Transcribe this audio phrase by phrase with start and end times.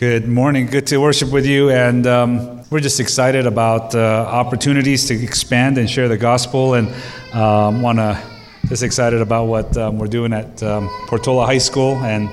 [0.00, 0.64] Good morning.
[0.64, 1.68] Good to worship with you.
[1.68, 6.72] And um, we're just excited about uh, opportunities to expand and share the gospel.
[6.72, 6.88] And
[7.34, 8.18] um, want to
[8.66, 12.30] just excited about what um, we're doing at um, Portola High School and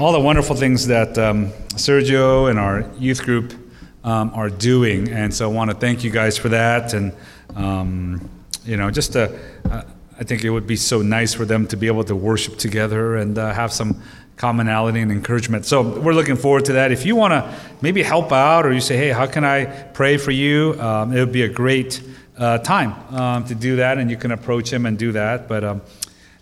[0.00, 3.54] all the wonderful things that um, Sergio and our youth group
[4.02, 5.08] um, are doing.
[5.08, 6.92] And so I want to thank you guys for that.
[6.92, 7.12] And,
[7.54, 8.28] um,
[8.64, 9.32] you know, just to,
[9.70, 9.82] uh,
[10.18, 13.14] I think it would be so nice for them to be able to worship together
[13.14, 14.02] and uh, have some
[14.36, 15.64] commonality and encouragement.
[15.64, 16.92] So we're looking forward to that.
[16.92, 20.18] If you want to maybe help out or you say, hey, how can I pray
[20.18, 20.78] for you?
[20.80, 22.02] Um, it would be a great
[22.36, 25.48] uh, time um, to do that, and you can approach him and do that.
[25.48, 25.82] But, um,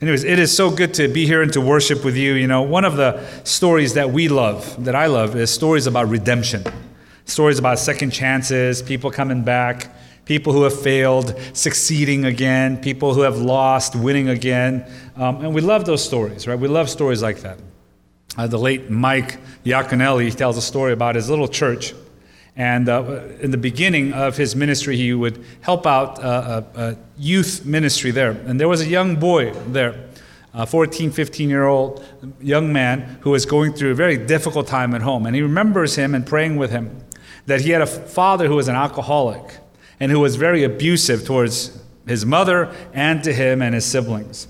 [0.00, 2.34] anyways, it is so good to be here and to worship with you.
[2.34, 6.08] You know, one of the stories that we love, that I love, is stories about
[6.08, 6.64] redemption,
[7.26, 9.94] stories about second chances, people coming back.
[10.24, 14.90] People who have failed, succeeding again, people who have lost, winning again.
[15.16, 16.58] Um, and we love those stories, right?
[16.58, 17.58] We love stories like that.
[18.36, 21.94] Uh, the late Mike Yaconelli tells a story about his little church.
[22.56, 26.96] And uh, in the beginning of his ministry, he would help out uh, a, a,
[27.16, 28.30] youth ministry there.
[28.30, 30.08] And there was a young boy there,
[30.52, 32.04] a 14, 15 year old
[32.40, 35.26] young man who was going through a very difficult time at home.
[35.26, 37.04] And he remembers him and praying with him
[37.46, 39.58] that he had a father who was an alcoholic
[39.98, 44.46] and who was very abusive towards his mother and to him and his siblings.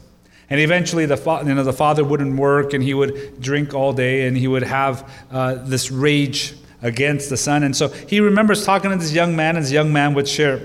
[0.50, 3.92] And eventually, the, fa- you know, the father wouldn't work and he would drink all
[3.92, 7.62] day and he would have uh, this rage against the son.
[7.62, 10.61] And so he remembers talking to this young man, and this young man would share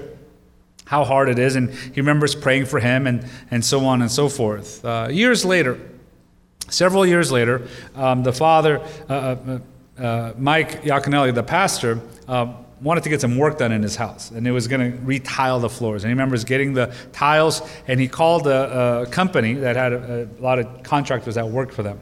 [0.85, 1.55] how hard it is.
[1.55, 4.83] And he remembers praying for him and, and so on and so forth.
[4.83, 5.79] Uh, years later,
[6.69, 9.59] several years later, um, the father, uh, uh,
[9.97, 14.31] uh Mike Yaconelli, the pastor, um, wanted to get some work done in his house,
[14.31, 16.03] and it was going to retile the floors.
[16.03, 20.27] And he remembers getting the tiles, and he called a, a company that had a,
[20.39, 21.99] a, lot of contractors that worked for them.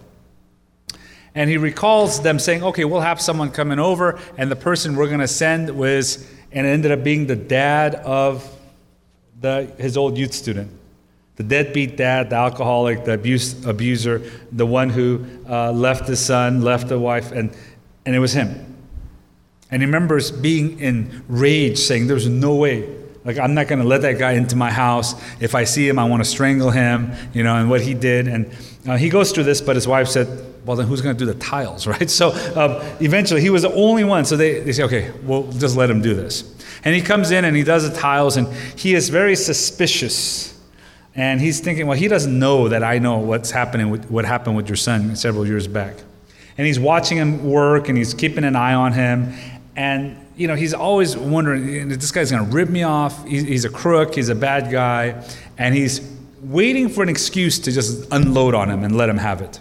[1.33, 5.07] And he recalls them saying, "Okay, we'll have someone coming over," and the person we're
[5.07, 8.47] going to send was, and it ended up being the dad of
[9.39, 10.71] the, his old youth student.
[11.35, 16.61] The deadbeat dad, the alcoholic, the abuse, abuser, the one who uh, left his son,
[16.61, 17.55] left the wife, and,
[18.07, 18.66] and it was him.
[19.69, 22.97] And he remembers being in rage, saying, There's no way.
[23.27, 25.13] Like, I'm not going to let that guy into my house.
[25.41, 28.29] If I see him, I want to strangle him, you know, and what he did.
[28.29, 28.49] And
[28.87, 30.27] uh, he goes through this, but his wife said,
[30.65, 32.09] Well, then who's going to do the tiles, right?
[32.09, 34.23] So um, eventually he was the only one.
[34.23, 36.55] So they, they say, Okay, we'll just let him do this.
[36.85, 40.57] And he comes in and he does the tiles, and he is very suspicious.
[41.13, 44.55] And he's thinking, Well, he doesn't know that I know what's happening with what happened
[44.55, 45.97] with your son several years back.
[46.57, 49.33] And he's watching him work and he's keeping an eye on him.
[49.77, 53.25] And, you know, he's always wondering this guy's going to rip me off.
[53.27, 55.23] He's a crook, he's a bad guy.
[55.59, 56.01] And he's
[56.41, 59.59] waiting for an excuse to just unload on him and let him have it.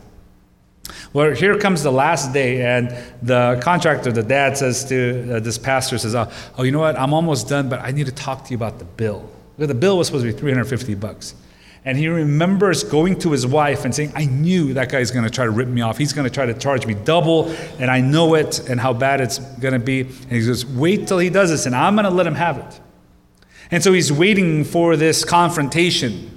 [1.12, 5.59] Well, here comes the last day, and the contractor, the dad, says to uh, this
[5.59, 6.98] pastor, says, oh, "Oh, you know what?
[6.98, 9.28] I'm almost done, but I need to talk to you about the bill.
[9.59, 11.34] The bill was supposed to be 350 bucks."
[11.87, 15.31] And he remembers going to his wife and saying, I knew that guy's going to
[15.31, 15.97] try to rip me off.
[15.97, 17.49] He's going to try to charge me double,
[17.79, 20.01] and I know it and how bad it's going to be.
[20.01, 22.59] And he goes, Wait till he does this, and I'm going to let him have
[22.59, 22.81] it.
[23.71, 26.33] And so he's waiting for this confrontation.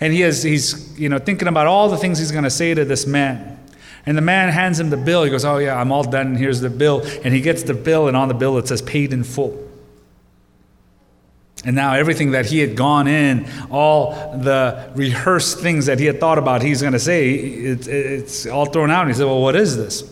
[0.00, 2.72] And he has, he's you know, thinking about all the things he's going to say
[2.72, 3.58] to this man.
[4.06, 5.22] And the man hands him the bill.
[5.24, 7.02] He goes, Oh, yeah, I'm all done, here's the bill.
[7.22, 9.60] And he gets the bill, and on the bill it says paid in full.
[11.64, 16.20] And now everything that he had gone in, all the rehearsed things that he had
[16.20, 19.02] thought about he's going to say, it, it's all thrown out.
[19.02, 20.02] And he said, Well, what is this?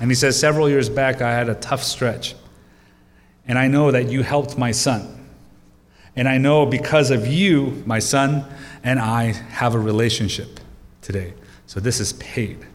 [0.00, 2.34] And he says, Several years back, I had a tough stretch.
[3.46, 5.16] And I know that you helped my son.
[6.14, 8.44] And I know because of you, my son
[8.84, 10.60] and I have a relationship
[11.00, 11.32] today.
[11.66, 12.66] So this is paid.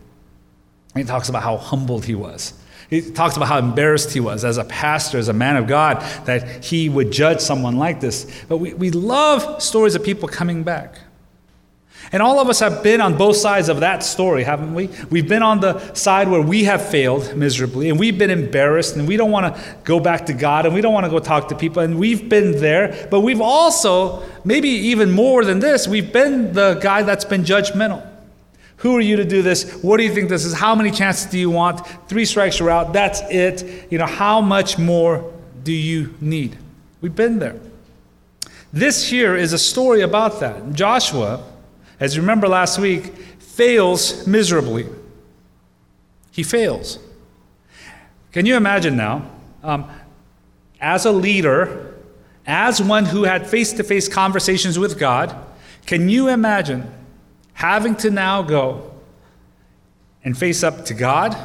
[0.95, 2.53] He talks about how humbled he was
[2.89, 6.01] he talks about how embarrassed he was as a pastor, as a man of God,
[6.25, 8.29] that he would judge someone like this.
[8.47, 10.99] But we, we love stories of people coming back.
[12.11, 14.89] And all of us have been on both sides of that story, haven't we?
[15.09, 19.07] We've been on the side where we have failed miserably and we've been embarrassed and
[19.07, 21.47] we don't want to go back to God and we don't want to go talk
[21.49, 23.07] to people and we've been there.
[23.09, 28.07] But we've also, maybe even more than this, we've been the guy that's been judgmental.
[28.85, 29.81] Who are you to do this?
[29.81, 30.53] What do you think this is?
[30.53, 31.81] How many chances do you want?
[32.07, 32.93] Three strikes are out.
[32.93, 33.91] That's it.
[33.91, 35.33] You know, how much more
[35.63, 36.55] do you need?
[37.01, 37.59] We've been there.
[38.71, 40.73] This here is a story about that.
[40.73, 41.43] Joshua,
[41.99, 43.07] as you remember last week,
[43.39, 44.85] fails miserably.
[46.29, 46.99] He fails.
[48.33, 49.27] Can you imagine now,
[49.63, 49.89] um,
[50.79, 51.95] as a leader,
[52.45, 55.35] as one who had face to face conversations with God,
[55.87, 56.91] can you imagine
[57.55, 58.91] having to now go
[60.23, 61.35] and face up to God,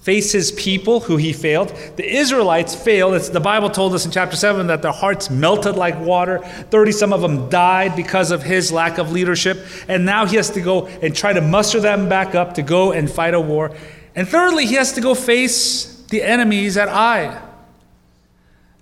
[0.00, 1.68] face his people who he failed.
[1.96, 3.14] The Israelites failed.
[3.14, 6.38] It's, the Bible told us in chapter 7 that their hearts melted like water.
[6.38, 9.58] 30 some of them died because of his lack of leadership.
[9.86, 12.92] And now he has to go and try to muster them back up to go
[12.92, 13.76] and fight a war.
[14.14, 17.40] And thirdly, he has to go face the enemies at Ai.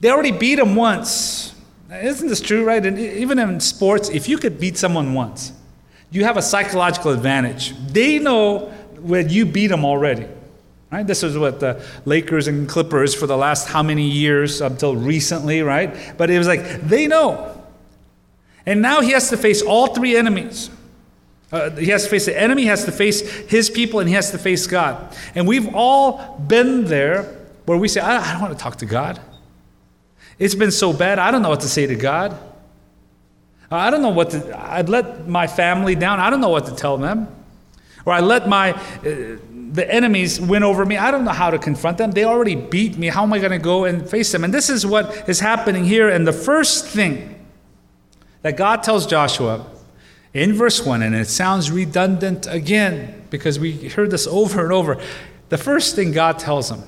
[0.00, 1.54] They already beat him once.
[1.90, 2.84] Isn't this true, right?
[2.84, 5.52] And even in sports, if you could beat someone once,
[6.10, 7.74] you have a psychological advantage.
[7.88, 10.26] They know when you beat them already.
[10.90, 11.06] Right?
[11.06, 15.62] This is what the Lakers and Clippers for the last how many years until recently,
[15.62, 16.16] right?
[16.16, 17.54] But it was like they know.
[18.64, 20.70] And now he has to face all three enemies.
[21.50, 24.14] Uh, he has to face the enemy, he has to face his people, and he
[24.14, 25.16] has to face God.
[25.34, 27.22] And we've all been there
[27.64, 29.18] where we say, I, I don't want to talk to God.
[30.38, 32.38] It's been so bad, I don't know what to say to God.
[33.70, 36.74] I don't know what to, I'd let my family down, I don't know what to
[36.74, 37.28] tell them.
[38.06, 39.36] Or I let my, uh,
[39.72, 40.96] the enemies win over me.
[40.96, 42.12] I don't know how to confront them.
[42.12, 43.08] They already beat me.
[43.08, 44.44] How am I going to go and face them?
[44.44, 46.08] And this is what is happening here.
[46.08, 47.44] And the first thing
[48.42, 49.66] that God tells Joshua
[50.32, 54.98] in verse 1, and it sounds redundant again because we heard this over and over.
[55.50, 56.82] The first thing God tells him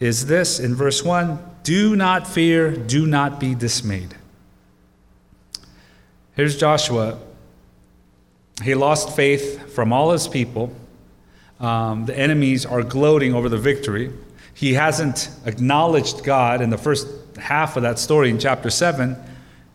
[0.00, 4.16] is this in verse 1 Do not fear, do not be dismayed.
[6.34, 7.18] Here's Joshua.
[8.62, 10.74] He lost faith from all his people
[11.60, 14.12] um, the enemies are gloating over the victory.
[14.52, 17.08] He hasn't acknowledged God in the first
[17.38, 19.16] half of that story in chapter 7.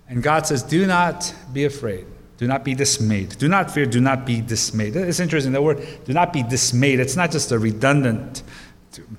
[0.07, 2.05] And God says, Do not be afraid.
[2.37, 3.37] Do not be dismayed.
[3.37, 3.85] Do not fear.
[3.85, 4.95] Do not be dismayed.
[4.95, 5.51] It's interesting.
[5.51, 8.43] The word do not be dismayed, it's not just a redundant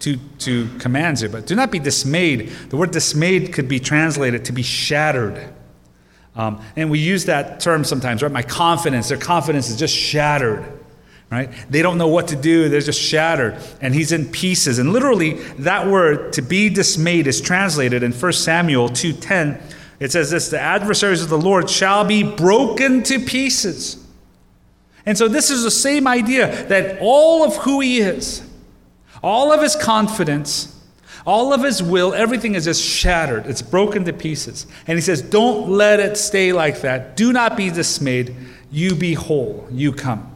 [0.00, 2.48] to, to, commands here, but do not be dismayed.
[2.70, 5.54] The word dismayed could be translated to be shattered.
[6.36, 8.30] Um, and we use that term sometimes, right?
[8.30, 10.80] My confidence, their confidence is just shattered
[11.30, 11.52] right?
[11.70, 12.68] They don't know what to do.
[12.68, 13.56] They're just shattered.
[13.80, 14.78] And he's in pieces.
[14.78, 19.62] And literally, that word, to be dismayed, is translated in 1 Samuel 2.10.
[20.00, 24.04] It says this, the adversaries of the Lord shall be broken to pieces.
[25.06, 28.42] And so this is the same idea that all of who he is,
[29.22, 30.76] all of his confidence,
[31.26, 33.46] all of his will, everything is just shattered.
[33.46, 34.66] It's broken to pieces.
[34.86, 37.16] And he says, Don't let it stay like that.
[37.16, 38.34] Do not be dismayed.
[38.70, 39.66] You be whole.
[39.70, 40.30] You come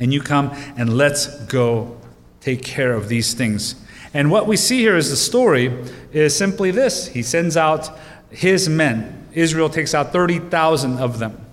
[0.00, 1.96] and you come and let's go
[2.40, 3.76] take care of these things.
[4.12, 5.72] And what we see here is the story
[6.12, 7.90] is simply this He sends out
[8.30, 9.28] his men.
[9.32, 11.44] Israel takes out 30,000 of them,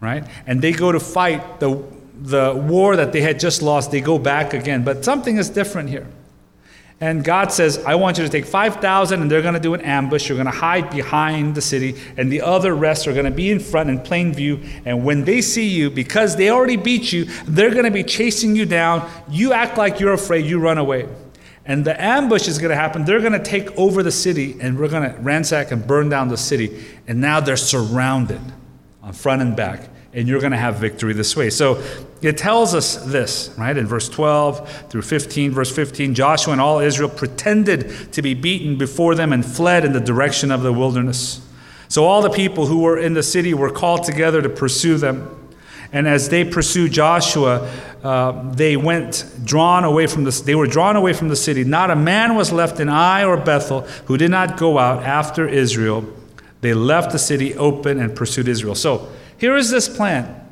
[0.00, 0.24] right?
[0.46, 1.82] And they go to fight the,
[2.20, 3.90] the war that they had just lost.
[3.90, 4.84] They go back again.
[4.84, 6.06] But something is different here.
[7.00, 9.80] And God says, I want you to take 5,000 and they're going to do an
[9.80, 10.28] ambush.
[10.28, 13.50] You're going to hide behind the city, and the other rest are going to be
[13.50, 14.60] in front in plain view.
[14.84, 18.54] And when they see you, because they already beat you, they're going to be chasing
[18.54, 19.10] you down.
[19.28, 21.08] You act like you're afraid, you run away.
[21.66, 23.04] And the ambush is going to happen.
[23.04, 26.28] They're going to take over the city, and we're going to ransack and burn down
[26.28, 26.84] the city.
[27.08, 28.40] And now they're surrounded
[29.02, 31.50] on front and back and you're going to have victory this way.
[31.50, 31.82] So
[32.24, 33.76] it tells us this, right?
[33.76, 38.78] In verse 12 through 15, verse 15, Joshua and all Israel pretended to be beaten
[38.78, 41.40] before them and fled in the direction of the wilderness.
[41.88, 45.52] So all the people who were in the city were called together to pursue them.
[45.92, 47.70] And as they pursued Joshua,
[48.02, 50.30] uh, they went drawn away from the.
[50.30, 51.62] They were drawn away from the city.
[51.62, 55.46] Not a man was left in Ai or Bethel who did not go out after
[55.46, 56.04] Israel.
[56.62, 58.74] They left the city open and pursued Israel.
[58.74, 60.43] So here is this plan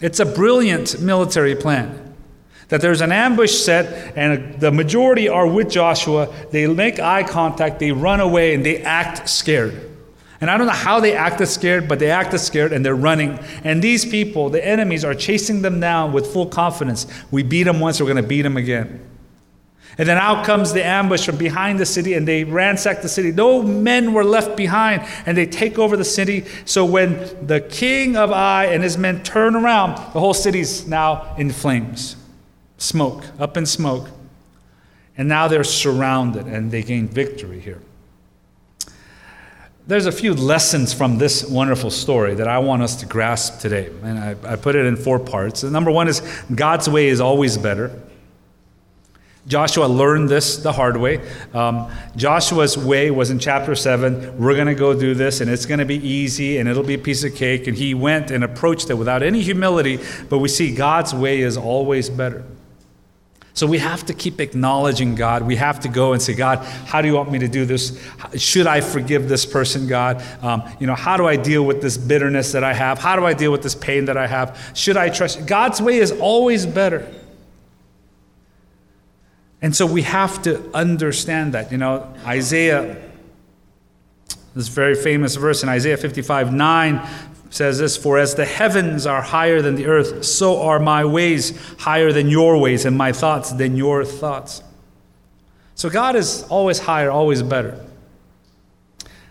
[0.00, 2.04] it's a brilliant military plan.
[2.68, 6.32] That there's an ambush set, and the majority are with Joshua.
[6.50, 9.88] They make eye contact, they run away, and they act scared.
[10.40, 13.38] And I don't know how they acted scared, but they acted scared and they're running.
[13.64, 17.06] And these people, the enemies, are chasing them down with full confidence.
[17.32, 19.07] We beat them once, we're going to beat them again.
[19.98, 23.32] And then out comes the ambush from behind the city, and they ransack the city.
[23.32, 26.44] No men were left behind, and they take over the city.
[26.66, 31.34] So when the king of Ai and his men turn around, the whole city's now
[31.36, 32.14] in flames,
[32.76, 34.08] smoke, up in smoke.
[35.16, 37.82] And now they're surrounded, and they gain victory here.
[39.88, 43.90] There's a few lessons from this wonderful story that I want us to grasp today.
[44.04, 45.64] And I, I put it in four parts.
[45.64, 46.20] And number one is
[46.54, 47.98] God's way is always better.
[49.48, 51.26] Joshua learned this the hard way.
[51.54, 54.38] Um, Joshua's way was in chapter 7.
[54.38, 56.94] We're going to go do this, and it's going to be easy, and it'll be
[56.94, 57.66] a piece of cake.
[57.66, 60.00] And he went and approached it without any humility.
[60.28, 62.44] But we see God's way is always better.
[63.54, 65.42] So we have to keep acknowledging God.
[65.42, 68.00] We have to go and say, God, how do you want me to do this?
[68.36, 70.22] Should I forgive this person, God?
[70.42, 72.98] Um, you know, how do I deal with this bitterness that I have?
[72.98, 74.72] How do I deal with this pain that I have?
[74.74, 75.46] Should I trust?
[75.46, 77.12] God's way is always better.
[79.60, 81.72] And so we have to understand that.
[81.72, 82.96] You know, Isaiah,
[84.54, 87.08] this very famous verse in Isaiah 55 9
[87.50, 91.58] says this For as the heavens are higher than the earth, so are my ways
[91.78, 94.62] higher than your ways, and my thoughts than your thoughts.
[95.74, 97.84] So God is always higher, always better.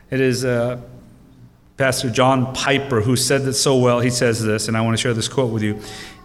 [0.09, 0.79] It is uh,
[1.75, 3.99] Pastor John Piper who said that so well.
[3.99, 5.81] He says this, and I want to share this quote with you.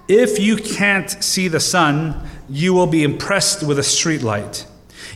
[0.08, 4.66] If you can't see the sun, you will be impressed with a streetlight.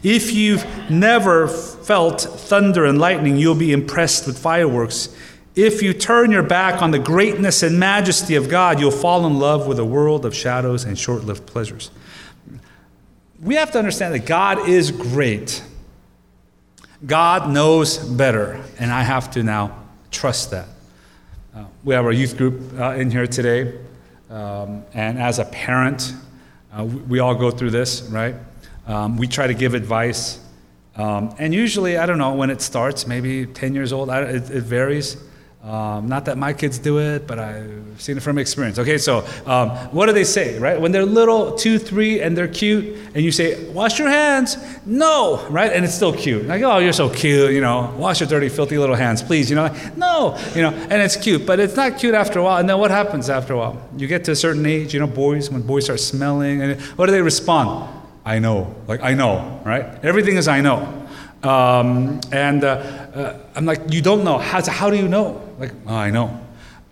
[0.03, 5.15] If you've never felt thunder and lightning, you'll be impressed with fireworks.
[5.55, 9.39] If you turn your back on the greatness and majesty of God, you'll fall in
[9.39, 11.91] love with a world of shadows and short lived pleasures.
[13.41, 15.63] We have to understand that God is great.
[17.05, 20.69] God knows better, and I have to now trust that.
[21.55, 23.79] Uh, we have our youth group uh, in here today.
[24.29, 26.13] Um, and as a parent,
[26.77, 28.35] uh, we, we, all go through this, right?
[28.87, 30.41] Um, we try to give advice.
[30.97, 34.51] Um, and usually, I don't know when it starts, maybe 10 years old, I, it,
[34.51, 35.17] it varies.
[35.67, 38.79] Um, not that my kids do it, but I've seen it from experience.
[38.79, 40.81] Okay, so um, what do they say, right?
[40.81, 44.57] When they're little, two, three, and they're cute, and you say, wash your hands,
[44.87, 45.73] no, right?
[45.73, 46.47] And it's still cute.
[46.47, 49.57] Like, oh, you're so cute, you know, wash your dirty, filthy little hands, please, you
[49.57, 49.75] know?
[49.97, 52.59] No, you know, and it's cute, but it's not cute after a while.
[52.59, 53.89] And then what happens after a while?
[53.97, 57.07] You get to a certain age, you know, boys, when boys start smelling, and what
[57.07, 57.93] do they respond?
[58.25, 59.85] I know, like, I know, right?
[60.05, 61.09] Everything is I know.
[61.43, 64.39] Um, and uh, uh, I'm like, you don't know.
[64.39, 65.43] How, how do you know?
[65.59, 66.41] Like, oh, I know.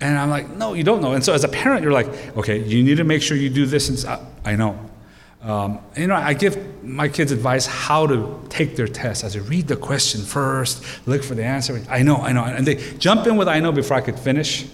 [0.00, 1.12] And I'm like, no, you don't know.
[1.12, 3.64] And so as a parent, you're like, okay, you need to make sure you do
[3.66, 3.88] this.
[3.88, 4.78] And I know.
[5.44, 9.25] Um, you know, I give my kids advice how to take their test.
[9.25, 11.83] I say, read the question first, look for the answer.
[11.90, 12.44] I know, I know.
[12.44, 14.66] And they jump in with I know before I could finish,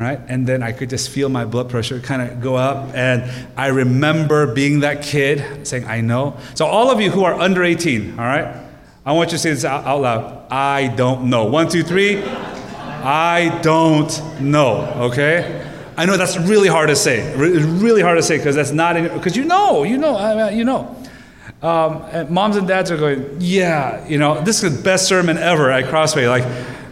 [0.00, 0.18] right?
[0.26, 2.92] And then I could just feel my blood pressure kind of go up.
[2.92, 6.36] And I remember being that kid saying, I know.
[6.56, 8.62] So, all of you who are under 18, all right?
[9.04, 10.50] I want you to say this out loud.
[10.50, 11.44] I don't know.
[11.44, 12.20] One, two, three.
[13.06, 14.80] I don't know,
[15.12, 15.64] okay?
[15.96, 17.20] I know that's really hard to say.
[17.20, 20.96] It's really hard to say because that's not because you know, you know, you know.
[21.62, 25.38] Um, and moms and dads are going, yeah, you know, this is the best sermon
[25.38, 26.26] ever at Crossway.
[26.26, 26.44] Like,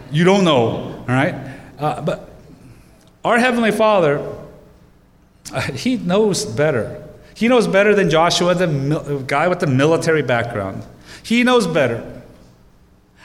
[0.09, 1.35] you don't know, all right?
[1.77, 2.29] Uh, but
[3.25, 4.25] our Heavenly Father,
[5.53, 7.03] uh, He knows better.
[7.35, 10.83] He knows better than Joshua, the mil- guy with the military background.
[11.23, 12.14] He knows better.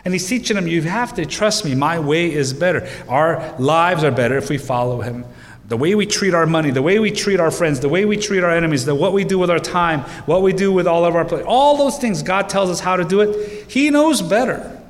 [0.05, 1.75] And he's teaching them, you have to trust me.
[1.75, 2.89] My way is better.
[3.09, 5.25] Our lives are better if we follow him.
[5.69, 8.17] The way we treat our money, the way we treat our friends, the way we
[8.17, 11.05] treat our enemies, the, what we do with our time, what we do with all
[11.05, 13.71] of our play, all those things, God tells us how to do it.
[13.71, 14.81] He knows better.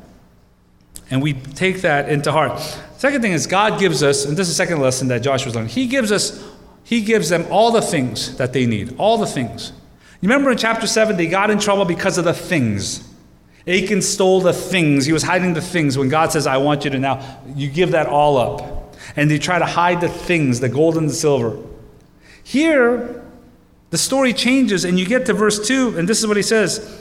[1.10, 2.60] And we take that into heart.
[2.96, 5.54] Second thing is God gives us, and this is the second lesson that Josh was
[5.54, 6.42] learning, He gives us,
[6.84, 8.94] He gives them all the things that they need.
[8.96, 9.72] All the things.
[10.20, 13.09] You remember in chapter 7, they got in trouble because of the things.
[13.70, 15.06] Achan stole the things.
[15.06, 15.96] He was hiding the things.
[15.96, 18.94] When God says, I want you to now, you give that all up.
[19.16, 21.58] And they try to hide the things, the gold and the silver.
[22.42, 23.22] Here,
[23.90, 27.00] the story changes, and you get to verse 2, and this is what he says.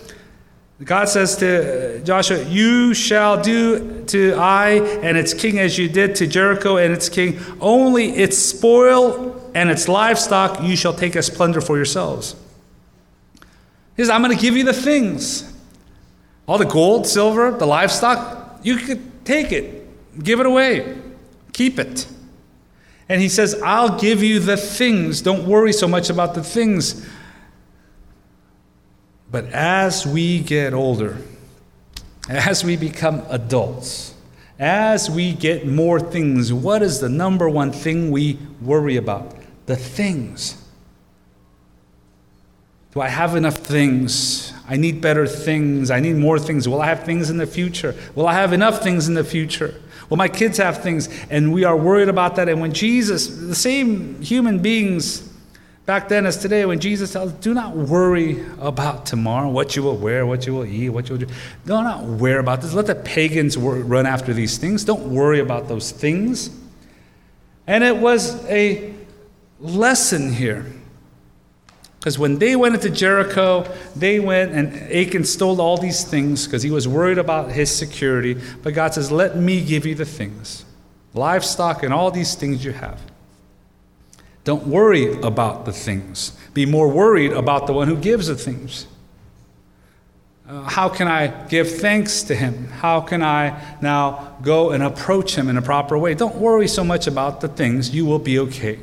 [0.84, 4.72] God says to uh, Joshua, You shall do to Ai
[5.02, 9.70] and its king as you did to Jericho and its king, only its spoil and
[9.70, 12.36] its livestock you shall take as plunder for yourselves.
[13.98, 15.49] He says, I'm going to give you the things.
[16.50, 19.86] All the gold, silver, the livestock, you could take it,
[20.24, 21.00] give it away,
[21.54, 22.08] keep it.
[23.08, 25.22] And he says, I'll give you the things.
[25.22, 27.08] Don't worry so much about the things.
[29.30, 31.18] But as we get older,
[32.28, 34.16] as we become adults,
[34.58, 39.36] as we get more things, what is the number one thing we worry about?
[39.68, 40.60] The things.
[42.92, 44.39] Do I have enough things?
[44.70, 45.90] I need better things.
[45.90, 46.70] I need more things.
[46.70, 47.96] Will I have things in the future?
[48.14, 49.74] Will I have enough things in the future?
[50.10, 51.10] Will my kids have things?
[51.32, 52.48] And we are worried about that.
[52.48, 55.28] And when Jesus, the same human beings
[55.88, 59.98] back then as today, when Jesus tells, do not worry about tomorrow, what you will
[59.98, 61.34] wear, what you will eat, what you will do.
[61.66, 62.76] Do not worry about this.
[62.76, 64.86] Let the pagans run after these things.
[64.86, 66.52] Don't worry about those things.
[67.66, 68.94] And it was a
[69.60, 70.68] lesson here
[72.00, 76.64] because when they went into Jericho, they went and Achan stole all these things because
[76.64, 78.38] he was worried about his security.
[78.64, 80.66] But God says, Let me give you the things
[81.14, 83.02] livestock and all these things you have.
[84.46, 86.38] Don't worry about the things.
[86.54, 88.88] Be more worried about the one who gives the things.
[90.48, 92.68] Uh, how can I give thanks to him?
[92.68, 96.14] How can I now go and approach him in a proper way?
[96.14, 97.94] Don't worry so much about the things.
[97.94, 98.80] You will be okay.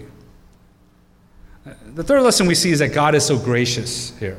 [1.94, 4.38] The third lesson we see is that God is so gracious here.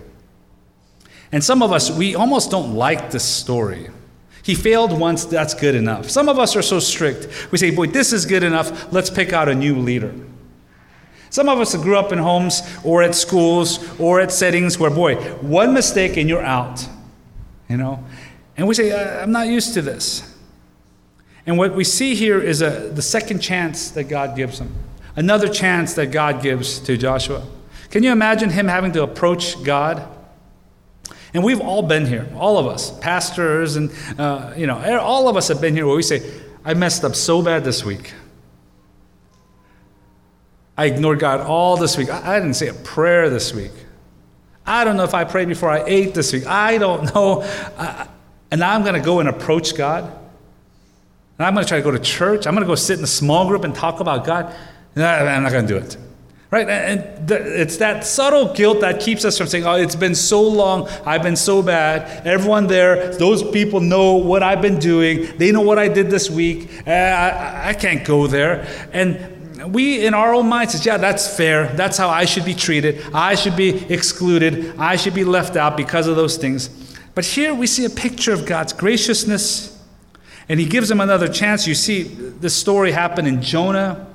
[1.31, 3.89] And some of us, we almost don't like this story.
[4.43, 6.09] He failed once, that's good enough.
[6.09, 7.51] Some of us are so strict.
[7.51, 10.13] We say, boy, this is good enough, let's pick out a new leader.
[11.29, 15.15] Some of us grew up in homes or at schools or at settings where, boy,
[15.41, 16.87] one mistake and you're out.
[17.67, 18.03] You know?
[18.55, 20.33] And we say, uh, I'm not used to this.
[21.45, 24.73] And what we see here is a, the second chance that God gives him,
[25.17, 27.45] another chance that God gives to Joshua.
[27.89, 30.07] Can you imagine him having to approach God?
[31.33, 35.35] And we've all been here, all of us, pastors, and uh, you know, all of
[35.35, 36.23] us have been here where we say,
[36.63, 38.13] "I messed up so bad this week.
[40.77, 42.09] I ignored God all this week.
[42.09, 43.73] I, I didn't say a prayer this week.
[44.65, 46.45] I don't know if I prayed before I ate this week.
[46.45, 47.41] I don't know."
[48.49, 50.03] And now I'm going to go and approach God.
[50.05, 52.47] And I'm going to try to go to church.
[52.47, 54.55] I'm going to go sit in a small group and talk about God.
[55.05, 55.97] I'm not going to do it.
[56.49, 56.67] Right?
[56.69, 60.87] And it's that subtle guilt that keeps us from saying, oh, it's been so long.
[61.05, 62.25] I've been so bad.
[62.25, 65.37] Everyone there, those people know what I've been doing.
[65.37, 66.69] They know what I did this week.
[66.87, 68.65] Uh, I, I can't go there.
[68.93, 71.67] And we, in our own minds, says, yeah, that's fair.
[71.73, 73.03] That's how I should be treated.
[73.13, 74.77] I should be excluded.
[74.77, 76.69] I should be left out because of those things.
[77.13, 79.77] But here we see a picture of God's graciousness
[80.49, 81.67] and he gives him another chance.
[81.67, 84.07] You see, this story happened in Jonah.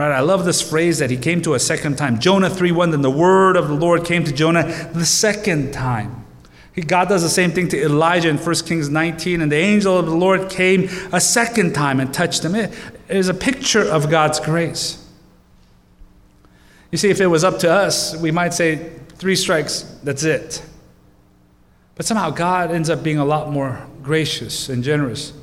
[0.00, 0.12] Right?
[0.12, 2.18] I love this phrase that he came to a second time.
[2.20, 4.62] Jonah 3:1, then the word of the Lord came to Jonah
[4.94, 6.24] the second time.
[6.86, 10.06] God does the same thing to Elijah in 1 Kings 19, and the angel of
[10.06, 12.54] the Lord came a second time and touched him.
[12.54, 12.72] It
[13.10, 14.96] is a picture of God's grace.
[16.90, 20.62] You see, if it was up to us, we might say, three strikes, that's it.
[21.94, 25.34] But somehow God ends up being a lot more gracious and generous.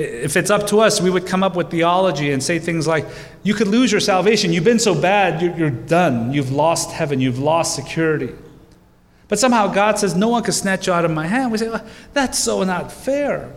[0.00, 3.06] If it's up to us, we would come up with theology and say things like,
[3.42, 4.52] you could lose your salvation.
[4.52, 6.32] You've been so bad, you're, you're done.
[6.32, 7.20] You've lost heaven.
[7.20, 8.34] You've lost security.
[9.28, 11.52] But somehow God says, no one can snatch you out of my hand.
[11.52, 13.52] We say, well, that's so not fair.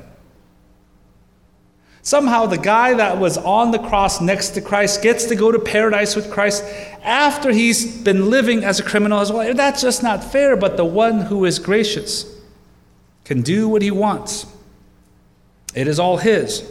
[2.02, 5.60] Somehow, the guy that was on the cross next to Christ gets to go to
[5.60, 6.66] paradise with Christ
[7.02, 9.54] after he's been living as a criminal as well.
[9.54, 12.30] That's just not fair, but the one who is gracious
[13.24, 14.53] can do what he wants.
[15.74, 16.70] It is all His.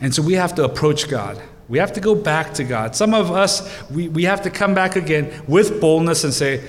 [0.00, 1.40] And so we have to approach God.
[1.68, 2.96] We have to go back to God.
[2.96, 6.66] Some of us, we, we have to come back again with boldness and say,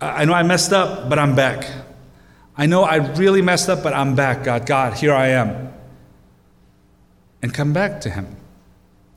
[0.00, 1.70] I know I messed up, but I'm back.
[2.56, 4.66] I know I really messed up, but I'm back, God.
[4.66, 5.72] God, here I am.
[7.40, 8.36] And come back to Him.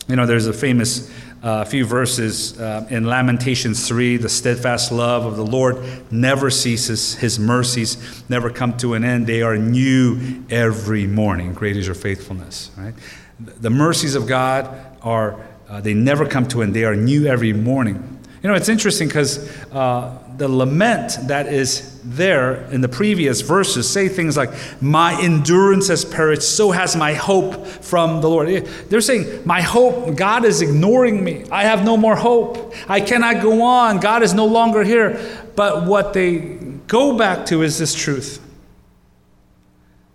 [0.07, 1.11] You know, there's a famous
[1.45, 5.77] uh, few verses uh, in Lamentations 3 the steadfast love of the Lord
[6.11, 9.27] never ceases, his mercies never come to an end.
[9.27, 11.53] They are new every morning.
[11.53, 12.95] Great is your faithfulness, right?
[13.39, 16.75] The mercies of God are, uh, they never come to an end.
[16.75, 18.19] They are new every morning.
[18.41, 23.89] You know, it's interesting because uh, the lament that is there in the previous verses
[23.89, 28.65] say things like, My endurance has perished, so has my hope from the Lord.
[28.89, 31.45] They're saying, My hope, God is ignoring me.
[31.51, 32.73] I have no more hope.
[32.87, 33.99] I cannot go on.
[33.99, 35.19] God is no longer here.
[35.55, 36.39] But what they
[36.87, 38.41] go back to is this truth.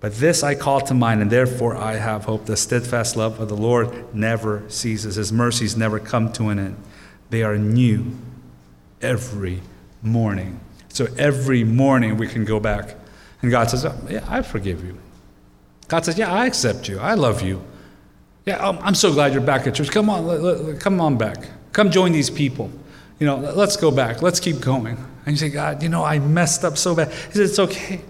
[0.00, 2.46] But this I call to mind, and therefore I have hope.
[2.46, 6.76] The steadfast love of the Lord never ceases, His mercies never come to an end.
[7.30, 8.16] They are new
[9.02, 9.60] every
[10.02, 10.60] morning.
[10.88, 12.96] So every morning we can go back.
[13.42, 14.98] And God says, oh, Yeah, I forgive you.
[15.88, 16.98] God says, Yeah, I accept you.
[16.98, 17.62] I love you.
[18.46, 19.90] Yeah, um, I'm so glad you're back at church.
[19.90, 21.38] Come on, come on back.
[21.72, 22.70] Come join these people.
[23.18, 24.22] You know, let's go back.
[24.22, 24.96] Let's keep going.
[25.26, 27.12] And you say, God, you know, I messed up so bad.
[27.12, 28.00] He says, It's okay.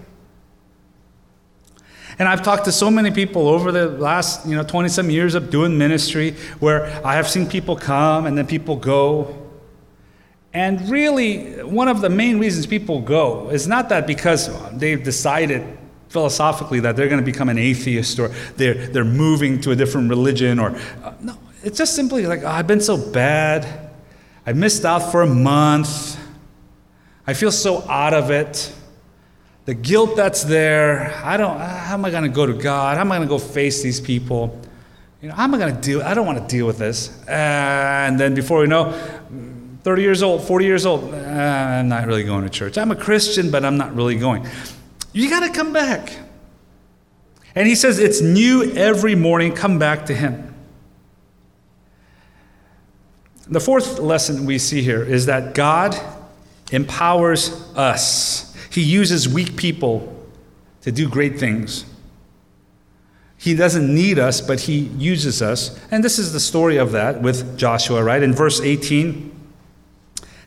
[2.19, 5.33] And I've talked to so many people over the last, you know, 20 some years
[5.33, 9.40] of doing ministry where I have seen people come and then people go.
[10.53, 15.77] And really, one of the main reasons people go is not that because they've decided
[16.09, 20.09] philosophically that they're going to become an atheist or they're, they're moving to a different
[20.09, 23.91] religion or, uh, no, it's just simply like, oh, I've been so bad.
[24.45, 26.19] I missed out for a month.
[27.25, 28.73] I feel so out of it
[29.65, 31.13] the guilt that's there.
[31.23, 32.97] I don't, how am I going to go to God?
[32.97, 34.59] How am I going to go face these people?
[35.21, 36.01] You know, how am I going to deal?
[36.01, 37.23] I don't want to deal with this.
[37.27, 38.91] And then before we know,
[39.83, 42.77] 30 years old, 40 years old, uh, I'm not really going to church.
[42.77, 44.45] I'm a Christian, but I'm not really going.
[45.13, 46.17] You got to come back.
[47.55, 49.53] And he says it's new every morning.
[49.53, 50.53] Come back to him.
[53.47, 55.99] The fourth lesson we see here is that God
[56.71, 58.55] empowers us.
[58.71, 60.25] He uses weak people
[60.81, 61.85] to do great things.
[63.37, 65.77] He doesn't need us, but he uses us.
[65.89, 68.21] And this is the story of that with Joshua, right?
[68.21, 69.40] In verse 18,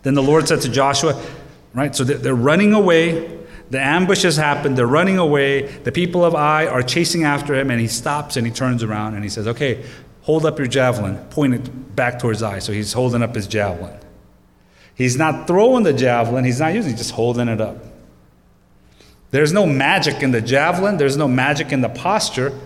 [0.04, 1.20] then the Lord said to Joshua,
[1.74, 1.94] right?
[1.96, 3.40] So they're running away.
[3.70, 4.78] The ambush has happened.
[4.78, 5.62] They're running away.
[5.62, 9.14] The people of Ai are chasing after him, and he stops and he turns around
[9.14, 9.84] and he says, Okay,
[10.22, 12.60] hold up your javelin, point it back towards Ai.
[12.60, 13.98] So he's holding up his javelin.
[14.94, 17.78] He's not throwing the javelin, he's not using it, he's just holding it up.
[19.32, 22.56] There's no magic in the javelin, there's no magic in the posture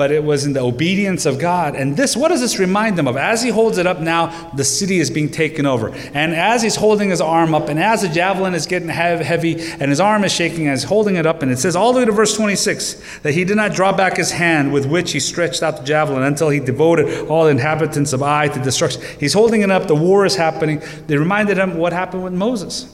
[0.00, 1.76] but it was in the obedience of God.
[1.76, 3.18] And this, what does this remind them of?
[3.18, 5.90] As he holds it up now, the city is being taken over.
[6.14, 9.90] And as he's holding his arm up, and as the javelin is getting heavy, and
[9.90, 12.06] his arm is shaking as he's holding it up, and it says all the way
[12.06, 15.62] to verse 26 that he did not draw back his hand with which he stretched
[15.62, 19.02] out the javelin until he devoted all the inhabitants of Ai to destruction.
[19.20, 20.80] He's holding it up, the war is happening.
[21.08, 22.86] They reminded him what happened with Moses.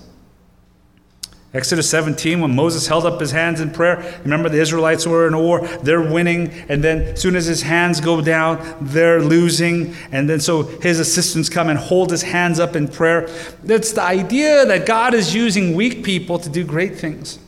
[1.57, 5.33] Exodus 17, when Moses held up his hands in prayer, remember the Israelites were in
[5.33, 9.95] a war, they're winning, and then as soon as his hands go down, they're losing.
[10.13, 13.27] And then so his assistants come and hold his hands up in prayer.
[13.65, 17.39] That's the idea that God is using weak people to do great things.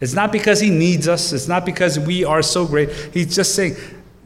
[0.00, 2.90] It's not because he needs us, it's not because we are so great.
[3.14, 3.76] He's just saying,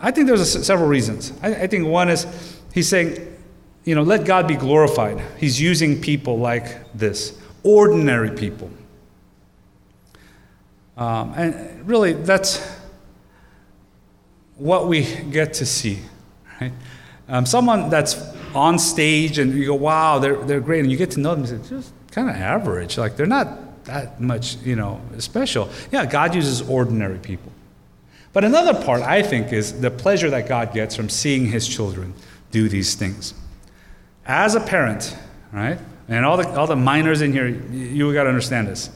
[0.00, 1.30] I think there's a, several reasons.
[1.42, 2.26] I, I think one is
[2.72, 3.18] he's saying,
[3.84, 5.22] you know, let God be glorified.
[5.36, 8.70] He's using people like this ordinary people.
[10.96, 12.66] Um, and really, that's
[14.56, 16.00] what we get to see.
[16.60, 16.72] Right?
[17.28, 18.14] Um, someone that's
[18.54, 21.44] on stage and you go, wow, they're, they're great, and you get to know them,
[21.44, 22.96] and say, just kind of average.
[22.96, 25.68] Like, they're not that much, you know, special.
[25.92, 27.52] Yeah, God uses ordinary people.
[28.32, 32.14] But another part, I think, is the pleasure that God gets from seeing his children
[32.50, 33.34] do these things.
[34.24, 35.16] As a parent,
[35.52, 35.78] right?
[36.08, 38.90] And all the, all the minors in here, you, you got to understand this.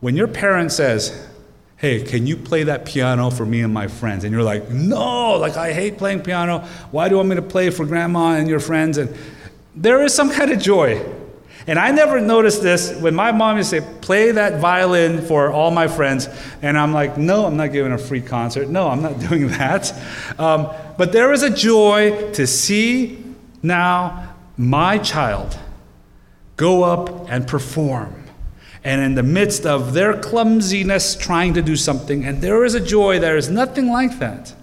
[0.00, 1.28] When your parent says,
[1.78, 4.24] Hey, can you play that piano for me and my friends?
[4.24, 6.60] And you're like, No, like I hate playing piano.
[6.90, 8.98] Why do you want me to play for grandma and your friends?
[8.98, 9.14] And
[9.74, 11.04] there is some kind of joy.
[11.66, 15.50] And I never noticed this when my mom used to say, Play that violin for
[15.50, 16.28] all my friends.
[16.62, 18.68] And I'm like, No, I'm not giving a free concert.
[18.68, 19.92] No, I'm not doing that.
[20.38, 20.68] Um,
[20.98, 23.22] but there is a joy to see
[23.62, 25.58] now my child
[26.56, 28.24] go up and perform.
[28.84, 32.80] And in the midst of their clumsiness, trying to do something, and there is a
[32.80, 34.54] joy, there is nothing like that.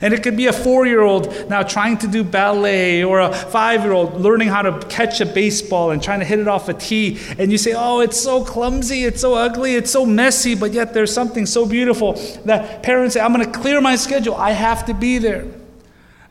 [0.00, 3.32] And it could be a four year old now trying to do ballet, or a
[3.32, 6.68] five year old learning how to catch a baseball and trying to hit it off
[6.68, 7.18] a tee.
[7.38, 10.94] And you say, Oh, it's so clumsy, it's so ugly, it's so messy, but yet
[10.94, 12.14] there's something so beautiful
[12.44, 15.46] that parents say, I'm going to clear my schedule, I have to be there.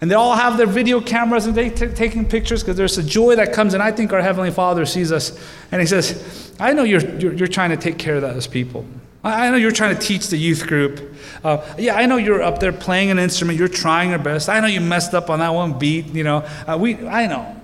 [0.04, 3.04] And they all have their video cameras and they t- taking pictures because there's a
[3.04, 3.74] joy that comes.
[3.74, 5.32] And I think our Heavenly Father sees us
[5.72, 8.86] and He says, I know you're, you're, you're trying to take care of those people.
[9.24, 11.16] I, I know you're trying to teach the youth group.
[11.42, 13.58] Uh, yeah, I know you're up there playing an instrument.
[13.58, 14.50] You're trying your best.
[14.50, 16.08] I know you messed up on that one beat.
[16.08, 17.56] You know, uh, we, I know.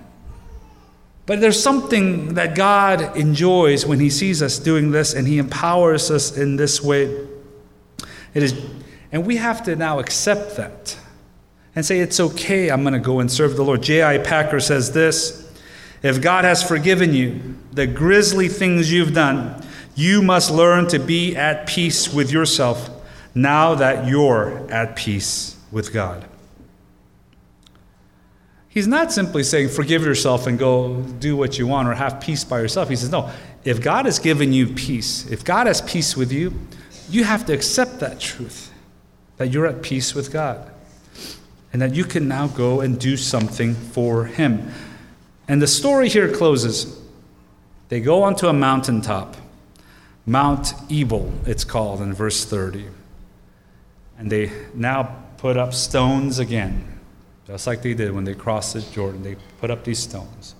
[1.25, 6.09] But there's something that God enjoys when He sees us doing this and He empowers
[6.09, 7.03] us in this way.
[8.33, 8.57] It is,
[9.11, 10.95] and we have to now accept that
[11.75, 13.83] and say, It's okay, I'm going to go and serve the Lord.
[13.83, 14.19] J.I.
[14.19, 15.49] Packer says this
[16.01, 19.63] If God has forgiven you the grisly things you've done,
[19.95, 22.89] you must learn to be at peace with yourself
[23.35, 26.25] now that you're at peace with God.
[28.69, 32.43] He's not simply saying, forgive yourself and go do what you want or have peace
[32.43, 32.87] by yourself.
[32.87, 33.29] He says, no,
[33.63, 36.53] if God has given you peace, if God has peace with you,
[37.09, 38.71] you have to accept that truth,
[39.37, 40.71] that you're at peace with God
[41.71, 44.71] and that you can now go and do something for him.
[45.47, 46.99] And the story here closes.
[47.89, 49.35] They go onto a mountaintop,
[50.25, 52.85] Mount Ebal, it's called in verse 30.
[54.19, 56.99] And they now put up stones again,
[57.47, 59.23] just like they did when they crossed the Jordan.
[59.23, 60.53] They put up these stones.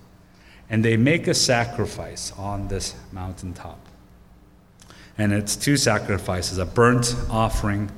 [0.68, 3.78] And they make a sacrifice on this mountaintop.
[5.18, 7.90] And it's two sacrifices a burnt offering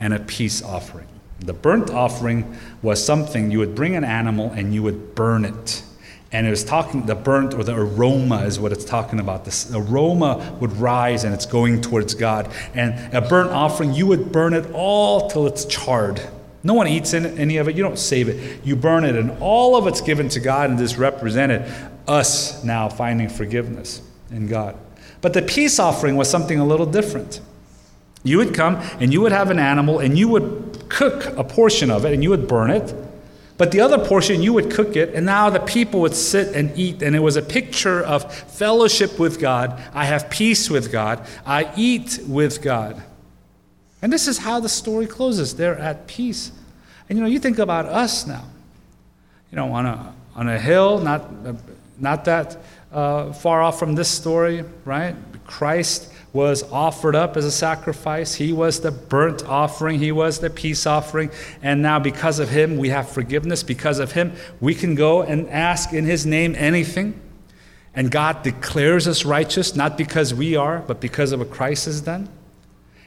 [0.00, 1.06] and a peace offering.
[1.44, 5.82] The burnt offering was something you would bring an animal and you would burn it.
[6.32, 9.44] And it was talking, the burnt or the aroma is what it's talking about.
[9.44, 12.50] This aroma would rise and it's going towards God.
[12.74, 16.20] And a burnt offering, you would burn it all till it's charred.
[16.64, 17.76] No one eats any of it.
[17.76, 18.64] You don't save it.
[18.64, 21.70] You burn it, and all of it's given to God, and this represented
[22.08, 24.74] us now finding forgiveness in God.
[25.20, 27.42] But the peace offering was something a little different.
[28.24, 31.90] You would come and you would have an animal and you would cook a portion
[31.90, 32.92] of it and you would burn it.
[33.56, 36.76] But the other portion, you would cook it, and now the people would sit and
[36.76, 37.02] eat.
[37.02, 39.80] And it was a picture of fellowship with God.
[39.92, 41.24] I have peace with God.
[41.46, 43.00] I eat with God.
[44.02, 45.54] And this is how the story closes.
[45.54, 46.50] They're at peace.
[47.08, 48.44] And you know, you think about us now.
[49.52, 51.30] You know, on a, on a hill, not,
[52.00, 52.56] not that
[52.92, 55.14] uh, far off from this story, right?
[55.46, 58.34] Christ was offered up as a sacrifice.
[58.34, 60.00] He was the burnt offering.
[60.00, 61.30] He was the peace offering.
[61.62, 63.62] And now, because of him, we have forgiveness.
[63.62, 67.18] Because of him, we can go and ask in his name anything.
[67.94, 72.00] And God declares us righteous, not because we are, but because of what Christ has
[72.00, 72.28] done.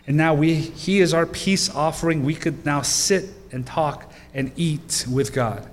[0.08, 2.24] And now we, he is our peace offering.
[2.24, 5.70] We could now sit and talk and eat with God.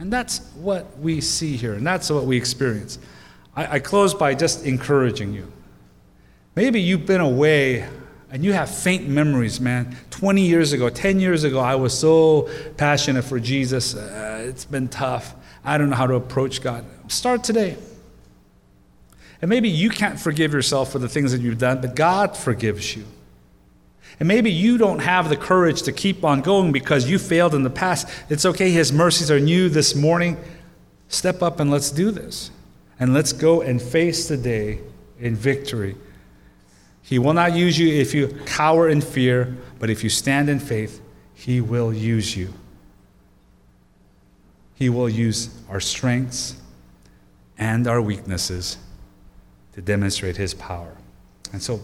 [0.00, 2.98] And that's what we see here, and that's what we experience.
[3.54, 5.50] I, I close by just encouraging you.
[6.56, 7.86] Maybe you've been away
[8.30, 9.94] and you have faint memories, man.
[10.10, 13.94] 20 years ago, 10 years ago, I was so passionate for Jesus.
[13.94, 15.34] Uh, it's been tough.
[15.62, 16.84] I don't know how to approach God.
[17.08, 17.76] Start today.
[19.42, 22.96] And maybe you can't forgive yourself for the things that you've done, but God forgives
[22.96, 23.04] you.
[24.18, 27.64] And maybe you don't have the courage to keep on going because you failed in
[27.64, 28.08] the past.
[28.30, 28.70] It's okay.
[28.70, 30.38] His mercies are new this morning.
[31.08, 32.50] Step up and let's do this.
[32.98, 34.80] And let's go and face the day
[35.20, 35.96] in victory.
[37.06, 40.58] He will not use you if you cower in fear, but if you stand in
[40.58, 41.00] faith,
[41.34, 42.52] He will use you.
[44.74, 46.60] He will use our strengths
[47.56, 48.76] and our weaknesses
[49.74, 50.96] to demonstrate His power.
[51.52, 51.80] And so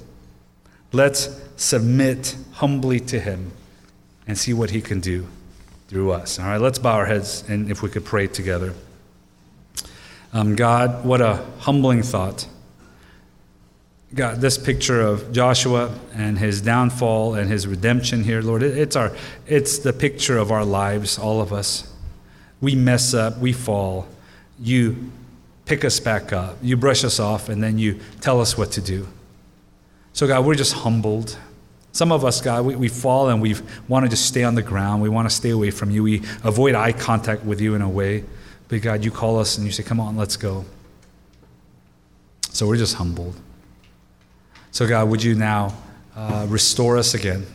[0.91, 3.53] let's submit humbly to Him
[4.27, 5.29] and see what He can do
[5.87, 6.41] through us.
[6.41, 8.75] All right, let's bow our heads and if we could pray together.
[10.33, 12.49] Um, God, what a humbling thought.
[14.15, 19.17] God, this picture of Joshua and his downfall and his redemption here, Lord, it's, our,
[19.47, 21.91] it's the picture of our lives, all of us.
[22.61, 24.07] We mess up, we fall.
[24.61, 25.11] You
[25.65, 28.83] pick us back up, you brush us off, and then you tell us what to
[28.83, 29.09] do.
[30.13, 31.39] So, God, we're just humbled.
[31.93, 33.55] Some of us, God, we, we fall and we
[33.89, 35.01] want to just stay on the ground.
[35.01, 36.03] We want to stay away from you.
[36.03, 38.25] We avoid eye contact with you in a way.
[38.69, 40.67] But, God, you call us and you say, Come on, let's go.
[42.51, 43.37] So, we're just humbled.
[44.73, 45.75] So, God, would you now
[46.17, 47.47] uh, restore us again?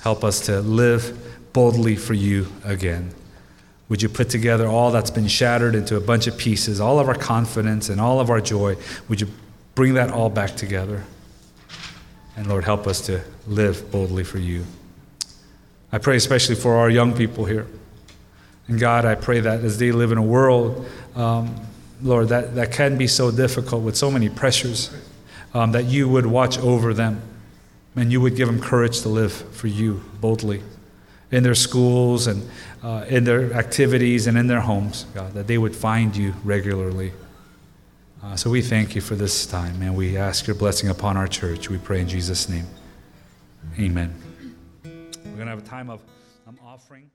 [0.00, 3.14] Help us to live boldly for you again.
[3.90, 7.08] Would you put together all that's been shattered into a bunch of pieces, all of
[7.08, 8.76] our confidence and all of our joy?
[9.08, 9.28] Would you
[9.74, 11.04] bring that all back together?
[12.34, 14.64] And Lord, help us to live boldly for you.
[15.92, 17.66] I pray especially for our young people here.
[18.68, 21.54] And God, I pray that as they live in a world, um,
[22.00, 24.90] Lord, that, that can be so difficult with so many pressures,
[25.54, 27.22] um, that you would watch over them
[27.96, 30.62] and you would give them courage to live for you boldly
[31.30, 32.48] in their schools and
[32.82, 37.12] uh, in their activities and in their homes, God, that they would find you regularly.
[38.22, 41.28] Uh, so we thank you for this time, and we ask your blessing upon our
[41.28, 41.70] church.
[41.70, 42.66] We pray in Jesus' name.
[43.78, 44.14] Amen.
[44.84, 44.90] We're
[45.22, 46.00] going to have a time of
[46.46, 47.10] um, offering.